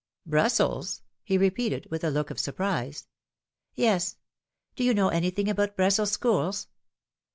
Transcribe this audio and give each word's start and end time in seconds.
'Brussels!" 0.33 1.03
he 1.31 1.37
repeated, 1.37 1.85
with 1.91 2.03
a 2.03 2.09
look 2.09 2.31
of 2.31 2.39
surprise.' 2.39 3.05
Yes. 3.75 4.17
Do 4.75 4.83
you 4.83 4.95
know 4.95 5.09
anything 5.09 5.47
about 5.47 5.77
Brussels 5.77 6.09
schools 6.11 6.65